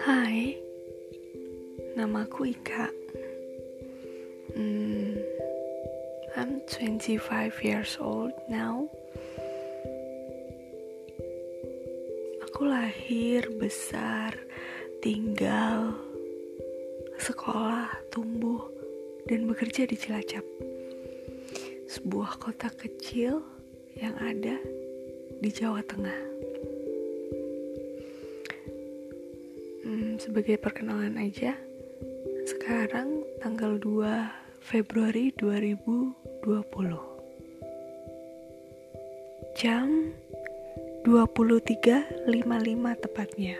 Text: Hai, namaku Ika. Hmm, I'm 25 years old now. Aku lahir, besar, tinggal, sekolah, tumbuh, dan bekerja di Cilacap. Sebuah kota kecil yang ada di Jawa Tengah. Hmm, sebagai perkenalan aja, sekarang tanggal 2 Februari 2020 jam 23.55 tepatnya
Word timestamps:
Hai, 0.00 0.56
namaku 1.92 2.56
Ika. 2.56 2.88
Hmm, 4.56 5.20
I'm 6.40 6.64
25 6.64 7.20
years 7.60 8.00
old 8.00 8.32
now. 8.48 8.88
Aku 12.48 12.64
lahir, 12.64 13.44
besar, 13.60 14.40
tinggal, 15.04 15.92
sekolah, 17.20 17.92
tumbuh, 18.08 18.72
dan 19.28 19.44
bekerja 19.44 19.84
di 19.84 20.00
Cilacap. 20.00 20.48
Sebuah 21.92 22.40
kota 22.40 22.72
kecil 22.72 23.44
yang 24.00 24.16
ada 24.16 24.56
di 25.44 25.52
Jawa 25.52 25.84
Tengah. 25.84 26.29
Hmm, 29.90 30.22
sebagai 30.22 30.54
perkenalan 30.54 31.18
aja, 31.18 31.58
sekarang 32.46 33.26
tanggal 33.42 33.74
2 33.74 34.62
Februari 34.62 35.34
2020 35.34 36.14
jam 39.58 40.14
23.55 41.02 42.22
tepatnya 43.02 43.58